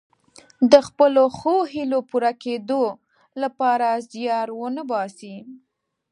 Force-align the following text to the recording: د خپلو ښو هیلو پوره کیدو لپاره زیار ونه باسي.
د 0.71 0.73
خپلو 0.87 1.23
ښو 1.37 1.55
هیلو 1.73 1.99
پوره 2.09 2.31
کیدو 2.43 2.83
لپاره 3.41 3.87
زیار 4.11 4.47
ونه 4.59 4.83
باسي. 4.89 5.35